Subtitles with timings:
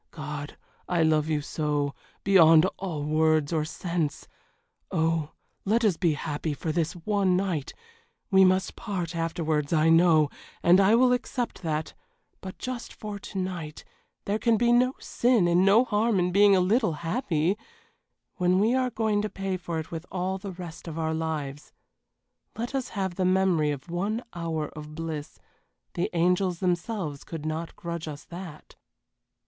[0.09, 0.57] God!
[0.89, 1.93] I love you so
[2.23, 4.27] beyond all words or sense
[4.89, 7.75] Oh, let us be happy for this one night
[8.31, 10.31] we must part afterwards I know,
[10.63, 11.93] and I will accept that
[12.41, 13.83] but just for to night
[14.25, 17.55] there can be no sin and no harm in being a little happy
[18.37, 21.73] when we are going to pay for it with all the rest of our lives.
[22.57, 25.37] Let us have the memory of one hour of bliss
[25.93, 28.75] the angels themselves could not grudge us that."